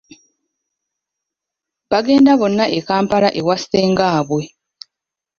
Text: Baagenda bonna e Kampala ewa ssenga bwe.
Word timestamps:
Baagenda 1.89 2.31
bonna 2.39 2.65
e 2.77 2.79
Kampala 2.87 3.29
ewa 3.39 3.55
ssenga 3.61 4.07
bwe. 4.27 4.43